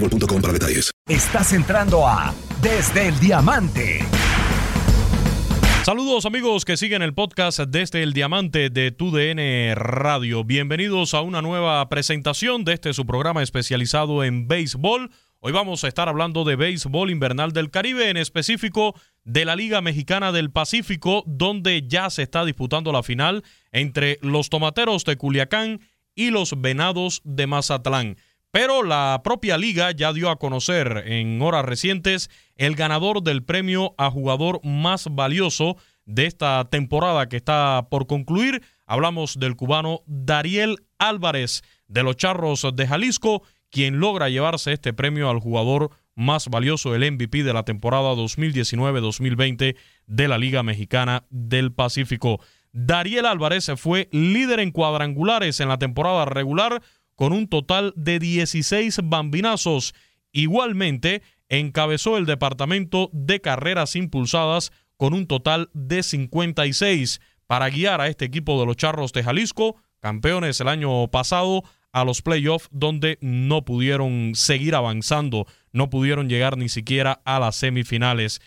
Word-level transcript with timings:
boostmobile.com 0.00 0.40
para 0.40 0.52
detalles. 0.52 0.90
Estás 1.08 1.52
entrando 1.52 2.06
a 2.06 2.34
Desde 2.62 3.08
el 3.08 3.18
Diamante. 3.18 4.00
Saludos 5.84 6.26
amigos 6.26 6.64
que 6.64 6.76
siguen 6.76 7.02
el 7.02 7.14
podcast 7.14 7.60
desde 7.60 8.02
el 8.02 8.12
Diamante 8.12 8.70
de 8.70 8.90
TUDN 8.90 9.76
Radio. 9.76 10.42
Bienvenidos 10.42 11.14
a 11.14 11.20
una 11.20 11.42
nueva 11.42 11.88
presentación 11.88 12.64
de 12.64 12.72
este 12.72 12.92
su 12.92 13.06
programa 13.06 13.40
especializado 13.40 14.24
en 14.24 14.48
béisbol. 14.48 15.12
Hoy 15.38 15.52
vamos 15.52 15.84
a 15.84 15.88
estar 15.88 16.08
hablando 16.08 16.42
de 16.42 16.56
béisbol 16.56 17.10
invernal 17.10 17.52
del 17.52 17.70
Caribe, 17.70 18.10
en 18.10 18.16
específico 18.16 18.98
de 19.22 19.44
la 19.44 19.54
Liga 19.54 19.80
Mexicana 19.80 20.32
del 20.32 20.50
Pacífico, 20.50 21.22
donde 21.24 21.86
ya 21.86 22.10
se 22.10 22.24
está 22.24 22.44
disputando 22.44 22.90
la 22.90 23.04
final 23.04 23.44
entre 23.70 24.18
los 24.22 24.50
Tomateros 24.50 25.04
de 25.04 25.16
Culiacán 25.16 25.82
y 26.16 26.30
los 26.30 26.60
Venados 26.60 27.20
de 27.22 27.46
Mazatlán. 27.46 28.16
Pero 28.50 28.82
la 28.82 29.20
propia 29.22 29.58
liga 29.58 29.90
ya 29.90 30.12
dio 30.12 30.30
a 30.30 30.38
conocer 30.38 31.04
en 31.06 31.40
horas 31.42 31.64
recientes 31.64 32.30
el 32.56 32.74
ganador 32.74 33.22
del 33.22 33.42
premio 33.42 33.94
a 33.98 34.10
jugador 34.10 34.60
más 34.64 35.08
valioso 35.10 35.76
de 36.06 36.26
esta 36.26 36.64
temporada 36.70 37.28
que 37.28 37.36
está 37.36 37.88
por 37.90 38.06
concluir. 38.06 38.62
Hablamos 38.86 39.38
del 39.38 39.56
cubano 39.56 40.02
Dariel 40.06 40.76
Álvarez 40.98 41.62
de 41.88 42.02
los 42.02 42.16
Charros 42.16 42.66
de 42.74 42.86
Jalisco, 42.86 43.42
quien 43.70 43.98
logra 44.00 44.28
llevarse 44.28 44.72
este 44.72 44.94
premio 44.94 45.28
al 45.28 45.40
jugador 45.40 45.90
más 46.14 46.48
valioso, 46.48 46.94
el 46.94 47.12
MVP 47.12 47.42
de 47.42 47.52
la 47.52 47.64
temporada 47.64 48.14
2019-2020 48.14 49.76
de 50.06 50.28
la 50.28 50.38
Liga 50.38 50.62
Mexicana 50.62 51.24
del 51.28 51.72
Pacífico. 51.72 52.40
Dariel 52.72 53.26
Álvarez 53.26 53.70
fue 53.76 54.08
líder 54.12 54.60
en 54.60 54.70
cuadrangulares 54.70 55.60
en 55.60 55.68
la 55.68 55.78
temporada 55.78 56.24
regular 56.24 56.82
con 57.16 57.32
un 57.32 57.48
total 57.48 57.92
de 57.96 58.18
16 58.18 59.00
bambinazos. 59.04 59.94
Igualmente, 60.32 61.22
encabezó 61.48 62.16
el 62.16 62.26
departamento 62.26 63.10
de 63.12 63.40
carreras 63.40 63.96
impulsadas 63.96 64.70
con 64.96 65.14
un 65.14 65.26
total 65.26 65.70
de 65.72 66.02
56 66.02 67.20
para 67.46 67.68
guiar 67.70 68.00
a 68.00 68.08
este 68.08 68.24
equipo 68.24 68.58
de 68.60 68.66
los 68.66 68.76
Charros 68.76 69.12
de 69.12 69.24
Jalisco, 69.24 69.76
campeones 70.00 70.60
el 70.60 70.68
año 70.68 71.08
pasado, 71.08 71.64
a 71.92 72.04
los 72.04 72.20
playoffs 72.20 72.68
donde 72.72 73.16
no 73.22 73.64
pudieron 73.64 74.32
seguir 74.34 74.74
avanzando, 74.74 75.46
no 75.72 75.88
pudieron 75.88 76.28
llegar 76.28 76.58
ni 76.58 76.68
siquiera 76.68 77.22
a 77.24 77.40
las 77.40 77.56
semifinales. 77.56 78.42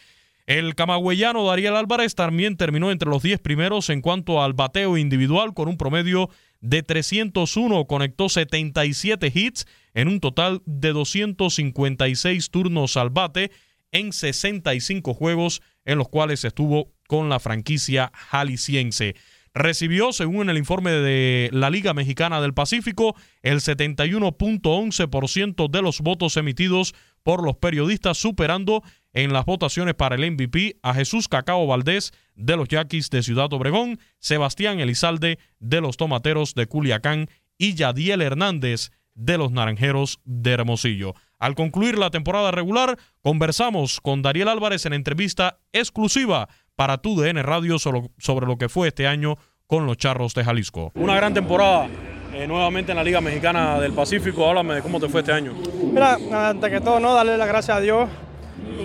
El 0.46 0.75
camagüeyano 0.75 1.46
Dariel 1.46 1.75
Álvarez 1.75 2.13
también 2.13 2.58
terminó 2.58 2.91
entre 2.91 3.09
los 3.09 3.24
10 3.24 3.40
primeros 3.40 3.90
en 3.90 4.02
cuanto 4.02 4.44
al 4.44 4.53
bateo 4.53 4.97
individual 4.97 5.53
con 5.53 5.68
un 5.68 5.78
promedio 5.78 6.29
de 6.62 6.84
301, 6.84 7.86
conectó 7.86 8.30
77 8.30 9.31
hits 9.34 9.66
en 9.94 10.08
un 10.08 10.20
total 10.20 10.62
de 10.66 10.94
256 10.94 12.52
turnos 12.52 12.97
al 12.97 13.09
bate 13.09 13.52
en 13.92 14.14
65 14.14 15.14
juegos 15.14 15.62
en 15.86 15.97
los 15.97 16.09
cuales 16.09 16.46
estuvo 16.46 16.94
con 17.08 17.30
la 17.30 17.40
franquicia 17.40 18.12
jalisciense. 18.14 19.16
Recibió, 19.53 20.12
según 20.14 20.50
el 20.50 20.58
informe 20.58 20.92
de 20.92 21.50
la 21.52 21.70
Liga 21.72 21.96
Mexicana 21.96 22.40
del 22.40 22.53
Pacífico, 22.53 23.16
el 23.41 23.62
71.11% 23.62 25.70
de 25.70 25.81
los 25.81 26.02
votos 26.02 26.38
emitidos 26.38 26.94
por 27.24 27.44
los 27.44 27.58
periodistas, 27.58 28.20
superando 28.20 28.84
en 29.14 29.34
las 29.34 29.46
votaciones 29.46 29.96
para 29.96 30.16
el 30.16 30.31
MVP 30.31 30.78
a 30.81 30.94
Jesús 30.94 31.28
Cacao 31.28 31.66
Valdés 31.68 32.12
de 32.36 32.56
los 32.56 32.68
Yaquis 32.68 33.09
de 33.09 33.24
Ciudad 33.24 33.52
Obregón, 33.53 34.00
Sebastián 34.20 34.80
Elizalde 34.80 35.40
de 35.59 35.81
los 35.81 35.97
Tomateros 35.97 36.56
de 36.56 36.68
Culiacán 36.68 37.28
y 37.58 37.75
Yadiel 37.75 38.22
Hernández 38.22 38.92
de 39.16 39.38
los 39.38 39.52
Naranjeros 39.52 40.20
de 40.24 40.52
Hermosillo. 40.52 41.14
Al 41.40 41.56
concluir 41.56 41.97
la 41.97 42.09
temporada 42.09 42.52
regular, 42.52 42.97
conversamos 43.22 44.00
con 44.02 44.22
Dariel 44.22 44.47
Álvarez 44.47 44.86
en 44.86 44.94
entrevista 44.94 45.59
exclusiva 45.74 46.47
para 46.76 47.00
tu 47.00 47.20
DN 47.20 47.44
Radio 47.44 47.78
sobre 47.80 48.46
lo 48.47 48.58
que 48.58 48.70
fue 48.70 48.88
este 48.88 49.08
año 49.08 49.38
con 49.68 49.86
los 49.86 49.97
Charros 49.97 50.34
de 50.34 50.44
Jalisco. 50.44 50.91
Una 50.96 51.16
gran 51.16 51.34
temporada 51.34 51.88
eh, 52.34 52.47
nuevamente 52.47 52.91
en 52.91 52.97
la 52.97 53.03
Liga 53.03 53.22
Mexicana 53.22 53.80
del 53.80 53.94
Pacífico. 53.94 54.47
Háblame 54.47 54.76
de 54.76 54.81
cómo 54.81 55.00
te 55.00 55.09
fue 55.09 55.22
este 55.22 55.34
año. 55.34 55.53
Mira, 55.91 56.18
antes 56.31 56.70
que 56.70 56.79
todo, 56.79 57.00
no, 57.00 57.14
darle 57.14 57.38
las 57.38 57.47
gracias 57.47 57.78
a 57.78 57.82
Dios, 57.82 58.09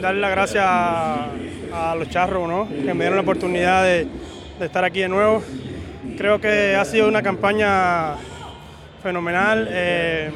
darle 0.00 0.20
las 0.20 0.30
gracias 0.30 0.64
a, 0.66 1.94
los 1.98 2.08
Charros, 2.08 2.48
¿no? 2.48 2.68
que 2.68 2.94
me 2.94 3.04
dieron 3.04 3.16
la 3.16 3.22
oportunidad 3.22 3.82
de, 3.82 4.06
estar 4.60 4.84
aquí 4.84 5.00
de 5.00 5.08
nuevo. 5.08 5.42
Creo 6.16 6.40
que 6.40 6.76
ha 6.76 6.84
sido 6.84 7.08
una 7.08 7.22
campaña 7.22 8.14
fenomenal. 9.02 9.68
Eh, 9.70 10.30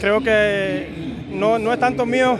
creo 0.00 0.20
que 0.20 0.88
no, 1.30 1.72
es 1.72 1.78
tanto 1.80 2.04
mío, 2.04 2.38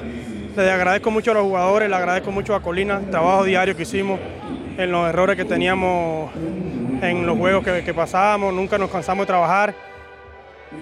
les 0.57 0.71
agradezco 0.71 1.11
mucho 1.11 1.31
a 1.31 1.35
los 1.35 1.45
jugadores, 1.45 1.89
le 1.89 1.97
agradezco 1.97 2.31
mucho 2.31 2.55
a 2.55 2.61
Colina, 2.61 2.99
el 2.99 3.11
trabajo 3.11 3.45
diario 3.45 3.77
que 3.77 3.83
hicimos, 3.83 4.21
en 4.77 4.91
los 4.91 5.09
errores 5.09 5.37
que 5.37 5.45
teníamos 5.45 6.31
en 7.03 7.27
los 7.27 7.37
juegos 7.37 7.65
que, 7.65 7.95
pasábamos, 7.95 8.55
nunca 8.55 8.79
nos 8.79 8.91
cansamos 8.91 9.25
de 9.25 9.27
trabajar. 9.27 9.75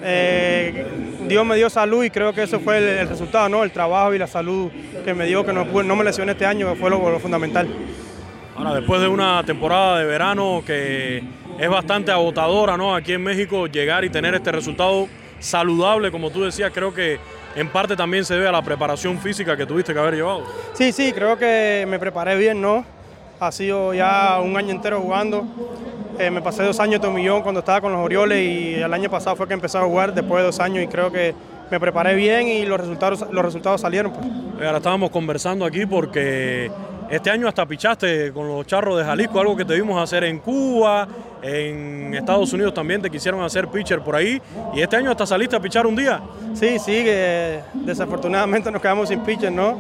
Eh, 0.02 0.86
Dios 1.28 1.44
me 1.44 1.56
dio 1.56 1.68
salud 1.68 2.02
y 2.04 2.10
creo 2.10 2.32
que 2.32 2.42
eso 2.42 2.60
fue 2.60 3.00
el, 3.00 3.08
resultado, 3.08 3.48
¿no? 3.48 3.62
El 3.62 3.70
trabajo 3.70 4.14
y 4.14 4.18
la 4.18 4.26
salud 4.26 4.70
que 5.04 5.14
me 5.14 5.26
dio, 5.26 5.44
que 5.44 5.52
no, 5.52 5.64
no 5.64 5.96
me 5.96 6.04
lesioné 6.04 6.32
este 6.32 6.46
año, 6.46 6.72
que 6.72 6.78
fue 6.78 6.90
lo, 6.90 7.18
fundamental. 7.20 7.68
Ahora, 8.56 8.74
después 8.74 9.00
de 9.00 9.08
una 9.08 9.42
temporada 9.44 9.98
de 9.98 10.04
verano 10.06 10.62
que 10.66 11.22
es 11.58 11.68
bastante 11.68 12.10
agotadora, 12.10 12.76
¿no? 12.76 12.94
Aquí 12.94 13.12
en 13.12 13.22
México, 13.22 13.66
llegar 13.66 14.04
y 14.04 14.10
tener 14.10 14.34
este 14.34 14.52
resultado 14.52 15.08
saludable, 15.38 16.10
como 16.10 16.30
tú 16.30 16.42
decías, 16.42 16.70
creo 16.74 16.92
que 16.92 17.18
en 17.54 17.68
parte 17.68 17.96
también 17.96 18.24
se 18.24 18.34
debe 18.34 18.48
a 18.48 18.52
la 18.52 18.62
preparación 18.62 19.18
física 19.18 19.56
que 19.56 19.66
tuviste 19.66 19.92
que 19.92 19.98
haber 19.98 20.14
llevado. 20.14 20.44
Sí, 20.74 20.92
sí, 20.92 21.12
creo 21.12 21.36
que 21.36 21.84
me 21.88 21.98
preparé 21.98 22.36
bien, 22.36 22.60
¿no? 22.60 22.84
Ha 23.38 23.52
sido 23.52 23.94
ya 23.94 24.40
un 24.42 24.56
año 24.56 24.70
entero 24.70 25.00
jugando. 25.00 25.46
Eh, 26.20 26.30
me 26.30 26.42
pasé 26.42 26.62
dos 26.62 26.78
años 26.80 27.00
de 27.00 27.08
millón 27.08 27.40
cuando 27.40 27.60
estaba 27.60 27.80
con 27.80 27.92
los 27.92 28.04
Orioles 28.04 28.38
y 28.38 28.74
el 28.74 28.92
año 28.92 29.08
pasado 29.08 29.36
fue 29.36 29.48
que 29.48 29.54
empecé 29.54 29.78
a 29.78 29.84
jugar 29.84 30.12
después 30.12 30.42
de 30.42 30.46
dos 30.48 30.60
años 30.60 30.84
y 30.84 30.86
creo 30.86 31.10
que 31.10 31.34
me 31.70 31.80
preparé 31.80 32.14
bien 32.14 32.46
y 32.46 32.66
los 32.66 32.78
resultados, 32.78 33.24
los 33.32 33.42
resultados 33.42 33.80
salieron. 33.80 34.12
Pues. 34.12 34.26
Ahora 34.66 34.76
estábamos 34.76 35.08
conversando 35.08 35.64
aquí 35.64 35.86
porque 35.86 36.70
este 37.08 37.30
año 37.30 37.48
hasta 37.48 37.64
pichaste 37.64 38.34
con 38.34 38.48
los 38.48 38.66
charros 38.66 38.98
de 38.98 39.04
Jalisco, 39.06 39.40
algo 39.40 39.56
que 39.56 39.64
te 39.64 39.74
vimos 39.74 39.98
hacer 39.98 40.24
en 40.24 40.40
Cuba, 40.40 41.08
en 41.40 42.12
Estados 42.12 42.52
Unidos 42.52 42.74
también 42.74 43.00
te 43.00 43.08
quisieron 43.08 43.40
hacer 43.40 43.68
pitcher 43.68 44.02
por 44.02 44.14
ahí. 44.14 44.42
Y 44.74 44.82
este 44.82 44.96
año 44.96 45.10
hasta 45.10 45.24
saliste 45.24 45.56
a 45.56 45.60
pichar 45.60 45.86
un 45.86 45.96
día. 45.96 46.20
Sí, 46.52 46.78
sí, 46.78 47.02
que 47.02 47.60
desafortunadamente 47.72 48.70
nos 48.70 48.82
quedamos 48.82 49.08
sin 49.08 49.20
pitcher, 49.20 49.52
¿no? 49.52 49.74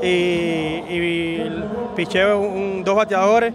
Y, 0.00 0.06
y 0.06 1.52
piché 1.96 2.20
dos 2.22 2.94
bateadores 2.94 3.52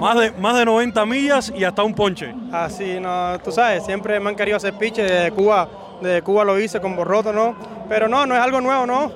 más, 0.00 0.18
de, 0.18 0.32
más 0.32 0.56
de 0.56 0.64
90 0.64 1.06
millas 1.06 1.52
y 1.54 1.64
hasta 1.64 1.82
un 1.82 1.94
ponche. 1.94 2.34
Así, 2.52 2.98
no, 3.00 3.38
tú 3.42 3.52
sabes, 3.52 3.84
siempre 3.84 4.18
me 4.20 4.30
han 4.30 4.36
querido 4.36 4.56
hacer 4.56 4.74
piche 4.74 5.02
de 5.02 5.30
Cuba, 5.32 5.68
de 6.00 6.22
Cuba 6.22 6.44
lo 6.44 6.58
hice 6.58 6.80
con 6.80 6.96
Borroto, 6.96 7.32
¿no? 7.32 7.54
Pero 7.88 8.08
no, 8.08 8.26
no 8.26 8.34
es 8.34 8.40
algo 8.40 8.60
nuevo, 8.60 8.86
¿no? 8.86 9.12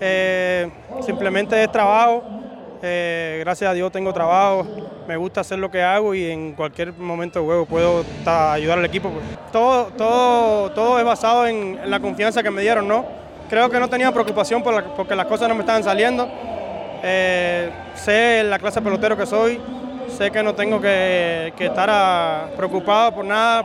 Eh, 0.00 0.70
simplemente 1.04 1.62
es 1.62 1.70
trabajo. 1.70 2.24
Eh, 2.84 3.38
gracias 3.40 3.70
a 3.70 3.74
Dios 3.74 3.92
tengo 3.92 4.12
trabajo, 4.12 4.66
me 5.06 5.16
gusta 5.16 5.42
hacer 5.42 5.60
lo 5.60 5.70
que 5.70 5.80
hago 5.80 6.16
y 6.16 6.28
en 6.28 6.54
cualquier 6.54 6.92
momento 6.92 7.38
de 7.38 7.44
juego 7.44 7.64
puedo 7.66 8.04
ayudar 8.26 8.78
al 8.78 8.84
equipo. 8.84 9.10
Pues. 9.10 9.24
Todo, 9.52 9.86
todo, 9.96 10.72
todo 10.72 10.98
es 10.98 11.04
basado 11.04 11.46
en, 11.46 11.78
la 11.88 12.00
confianza 12.00 12.42
que 12.42 12.50
me 12.50 12.60
dieron, 12.60 12.88
¿no? 12.88 13.04
Creo 13.48 13.70
que 13.70 13.78
no 13.78 13.88
tenía 13.88 14.10
preocupación 14.10 14.64
por 14.64 14.82
porque 14.94 15.14
las 15.14 15.26
cosas 15.26 15.48
no 15.48 15.54
me 15.54 15.60
estaban 15.60 15.84
saliendo. 15.84 16.28
Eh, 17.04 17.70
sé 17.94 18.42
la 18.42 18.58
clase 18.58 18.80
de 18.80 18.84
pelotero 18.84 19.16
que 19.16 19.26
soy, 19.26 19.60
sé 20.08 20.30
que 20.30 20.42
no 20.42 20.54
tengo 20.54 20.80
que, 20.80 21.52
estar 21.58 22.50
preocupado 22.56 23.14
por 23.14 23.24
nada. 23.24 23.64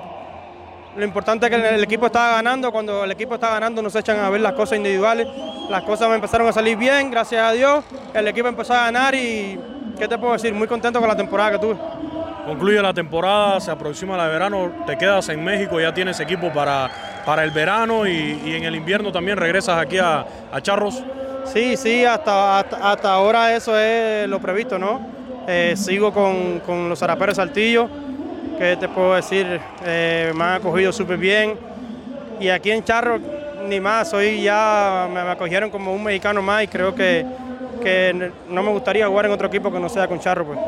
Lo 0.95 1.06
importante 1.06 1.45
es 1.45 1.51
que 1.51 1.69
el 1.75 1.84
equipo 1.84 2.07
estaba 2.07 2.34
ganando. 2.34 2.72
Cuando 2.72 3.04
el 3.04 3.12
equipo 3.12 3.36
está 3.36 3.51
ganando 3.51 3.81
nos 3.81 3.95
echan 3.95 4.19
a 4.19 4.30
ver 4.30 4.42
las 4.42 4.54
cosas 4.54 4.78
individuales. 4.78 5.28
Las 5.69 5.84
cosas 5.84 6.10
me 6.10 6.16
empezaron 6.16 6.48
a 6.48 6.54
salir 6.54 6.78
bien, 6.78 7.12
gracias 7.12 7.42
a 7.42 7.51
Dios. 7.51 7.84
El 8.13 8.28
equipo 8.28 8.48
empezó 8.48 8.74
a 8.74 8.86
ganar 8.86 9.13
y, 9.13 9.60
¿qué 9.98 10.07
te 10.07 10.18
puedo 10.18 10.34
decir? 10.34 10.54
Muy 10.54 10.68
contento 10.68 11.00
con 11.00 11.07
la 11.07 11.16
temporada 11.16 11.51
que 11.51 11.60
tuve. 11.60 11.78
Concluye 12.48 12.81
la 12.81 12.94
temporada, 12.94 13.60
se 13.60 13.69
aproxima 13.69 14.16
la 14.16 14.28
verano, 14.28 14.72
te 14.86 14.98
quedas 14.98 15.28
en 15.28 15.44
México, 15.44 15.81
ya 15.81 15.94
tienes 15.94 16.18
equipo 16.22 16.50
para, 16.54 16.89
para 17.25 17.44
el 17.44 17.51
verano 17.51 18.07
y, 18.07 18.39
en 18.56 18.63
el 18.63 18.74
invierno 18.74 19.12
también 19.12 19.38
regresas 19.38 19.78
aquí 19.78 19.98
a, 19.98 20.25
Charros. 20.62 21.04
Sí, 21.44 21.75
sí, 21.75 22.06
hasta, 22.06 22.60
hasta 22.60 23.12
ahora 23.12 23.54
eso 23.54 23.78
es 23.78 24.30
lo 24.30 24.39
previsto, 24.39 24.80
¿no? 24.80 25.17
Eh, 25.48 25.76
sigo 25.78 26.12
con, 26.12 26.90
los 26.90 27.00
zaraperos 27.00 27.38
Saltillo, 27.38 27.90
que 28.60 28.76
te 28.76 28.90
puedo 28.90 29.16
decir, 29.16 29.60
eh, 29.86 30.34
me 30.36 30.44
han 30.44 30.54
acogido 30.56 30.92
súper 30.92 31.18
bien. 31.18 31.56
Y 32.40 32.50
aquí 32.50 32.70
en 32.70 32.84
Charro, 32.84 33.18
ni 33.68 33.80
más, 33.80 34.14
hoy 34.14 34.42
ya 34.42 35.10
me, 35.12 35.22
acogieron 35.22 35.70
como 35.70 35.94
un 35.94 36.04
mexicano 36.04 36.42
más 36.42 36.64
y 36.64 36.68
creo 36.68 36.94
que, 36.94 37.26
que, 37.82 38.32
no 38.50 38.62
me 38.62 38.72
gustaría 38.72 39.08
jugar 39.08 39.28
en 39.28 39.32
otro 39.32 39.48
equipo 39.48 39.72
que 39.72 39.80
no 39.80 39.88
sea 39.88 40.08
con 40.08 40.20
Charro. 40.20 40.46
Pues. 40.46 40.60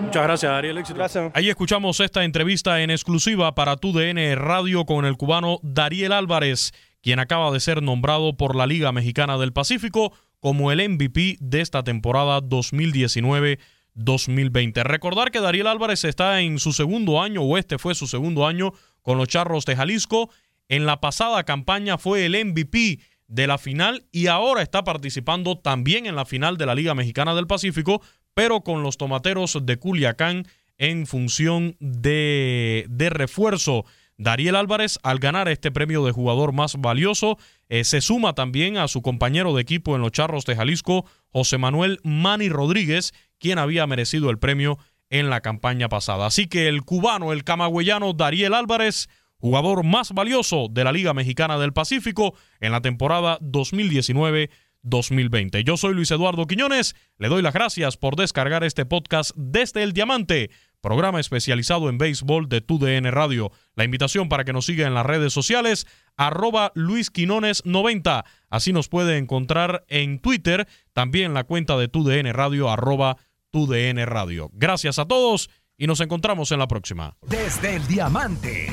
Muchas 0.00 0.22
gracias, 0.22 0.50
Ariel. 0.50 0.78
Éxito. 0.78 0.98
Gracias. 0.98 1.30
Ahí 1.34 1.50
escuchamos 1.50 2.00
esta 2.00 2.24
entrevista 2.24 2.80
en 2.80 2.90
exclusiva 2.90 3.54
para 3.54 3.76
tu 3.76 3.92
DN 3.92 4.34
Radio 4.34 4.86
con 4.86 5.04
el 5.04 5.18
cubano 5.18 5.58
Dariel 5.62 6.12
Álvarez, 6.12 6.72
quien 7.02 7.18
acaba 7.18 7.50
de 7.50 7.60
ser 7.60 7.82
nombrado 7.82 8.34
por 8.34 8.56
la 8.56 8.66
Liga 8.66 8.92
Mexicana 8.92 9.36
del 9.36 9.52
Pacífico 9.52 10.12
como 10.40 10.72
el 10.72 10.88
MVP 10.88 11.36
de 11.40 11.60
esta 11.60 11.82
temporada 11.82 12.40
2019 12.40 13.58
2020. 13.96 14.84
Recordar 14.84 15.30
que 15.30 15.40
Dariel 15.40 15.66
Álvarez 15.66 16.04
está 16.04 16.40
en 16.40 16.58
su 16.58 16.72
segundo 16.72 17.20
año, 17.20 17.42
o 17.42 17.58
este 17.58 17.78
fue 17.78 17.94
su 17.94 18.06
segundo 18.06 18.46
año, 18.46 18.72
con 19.02 19.18
los 19.18 19.28
Charros 19.28 19.64
de 19.64 19.76
Jalisco. 19.76 20.30
En 20.68 20.86
la 20.86 21.00
pasada 21.00 21.44
campaña 21.44 21.98
fue 21.98 22.26
el 22.26 22.44
MVP 22.44 23.00
de 23.28 23.46
la 23.46 23.58
final 23.58 24.04
y 24.12 24.28
ahora 24.28 24.62
está 24.62 24.84
participando 24.84 25.58
también 25.58 26.06
en 26.06 26.16
la 26.16 26.24
final 26.24 26.56
de 26.56 26.66
la 26.66 26.74
Liga 26.74 26.94
Mexicana 26.94 27.34
del 27.34 27.46
Pacífico, 27.46 28.02
pero 28.34 28.60
con 28.62 28.82
los 28.82 28.96
Tomateros 28.98 29.58
de 29.62 29.76
Culiacán 29.78 30.46
en 30.78 31.06
función 31.06 31.76
de, 31.80 32.86
de 32.88 33.10
refuerzo. 33.10 33.84
Dariel 34.18 34.56
Álvarez, 34.56 34.98
al 35.02 35.18
ganar 35.18 35.48
este 35.48 35.70
premio 35.70 36.04
de 36.04 36.12
jugador 36.12 36.52
más 36.52 36.76
valioso, 36.76 37.38
eh, 37.68 37.84
se 37.84 38.00
suma 38.00 38.34
también 38.34 38.78
a 38.78 38.88
su 38.88 39.02
compañero 39.02 39.54
de 39.54 39.60
equipo 39.60 39.94
en 39.94 40.00
los 40.00 40.12
Charros 40.12 40.46
de 40.46 40.56
Jalisco, 40.56 41.04
José 41.28 41.58
Manuel 41.58 42.00
Mani 42.02 42.48
Rodríguez, 42.48 43.12
quien 43.38 43.58
había 43.58 43.86
merecido 43.86 44.30
el 44.30 44.38
premio 44.38 44.78
en 45.10 45.28
la 45.30 45.40
campaña 45.40 45.88
pasada. 45.88 46.26
Así 46.26 46.48
que 46.48 46.66
el 46.68 46.82
cubano, 46.82 47.32
el 47.32 47.44
camagüeyano 47.44 48.12
Dariel 48.12 48.54
Álvarez, 48.54 49.08
jugador 49.38 49.84
más 49.84 50.12
valioso 50.12 50.66
de 50.70 50.84
la 50.84 50.92
Liga 50.92 51.14
Mexicana 51.14 51.58
del 51.58 51.72
Pacífico 51.72 52.34
en 52.60 52.70
la 52.72 52.80
temporada 52.80 53.38
2019-2020. 53.40 55.64
Yo 55.64 55.76
soy 55.76 55.94
Luis 55.94 56.10
Eduardo 56.10 56.46
Quiñones, 56.46 56.96
le 57.18 57.28
doy 57.28 57.42
las 57.42 57.54
gracias 57.54 57.96
por 57.96 58.16
descargar 58.16 58.64
este 58.64 58.84
podcast 58.86 59.30
desde 59.36 59.82
el 59.82 59.92
Diamante, 59.92 60.50
programa 60.80 61.20
especializado 61.20 61.88
en 61.88 61.98
béisbol 61.98 62.48
de 62.48 62.60
TUDN 62.60 63.10
Radio. 63.10 63.50
La 63.74 63.84
invitación 63.84 64.28
para 64.28 64.44
que 64.44 64.52
nos 64.52 64.66
siga 64.66 64.86
en 64.86 64.94
las 64.94 65.06
redes 65.06 65.32
sociales, 65.32 65.86
arroba 66.16 66.72
Luis 66.74 67.10
Quinones 67.10 67.64
90. 67.64 68.24
Así 68.50 68.72
nos 68.72 68.88
puede 68.88 69.18
encontrar 69.18 69.84
en 69.88 70.18
Twitter, 70.20 70.66
también 70.92 71.34
la 71.34 71.44
cuenta 71.44 71.76
de 71.76 71.88
TUDN 71.88 72.32
Radio, 72.32 72.70
arroba 72.70 73.16
TUDN 73.50 74.06
Radio. 74.06 74.50
Gracias 74.52 74.98
a 74.98 75.06
todos 75.06 75.50
y 75.78 75.86
nos 75.86 76.00
encontramos 76.00 76.52
en 76.52 76.58
la 76.58 76.68
próxima. 76.68 77.16
Desde 77.22 77.76
el 77.76 77.86
Diamante. 77.86 78.72